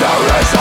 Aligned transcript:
There 0.00 0.40
is 0.40 0.59